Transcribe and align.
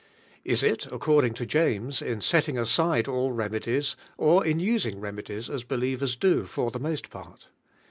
Is 0.43 0.63
it, 0.63 0.87
ac 0.87 0.95
eording 0.97 1.37
bo 1.37 1.45
JameBj 1.45 2.01
in 2.03 2.21
setting 2.21 2.57
aside 2.57 3.05
fill 3.05 3.31
remedies 3.33 3.95
or 4.17 4.43
in 4.43 4.59
using 4.59 4.99
remedies 4.99 5.47
as 5.47 5.63
believers 5.63 6.15
do 6.15 6.45
for 6.47 6.71
the 6.71 6.79
most 6.79 7.11
part? 7.11 7.49